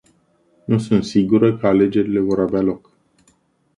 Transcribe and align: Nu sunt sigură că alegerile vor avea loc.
Nu 0.65 0.77
sunt 0.77 1.03
sigură 1.05 1.57
că 1.57 1.67
alegerile 1.67 2.19
vor 2.19 2.39
avea 2.39 2.61
loc. 2.61 2.91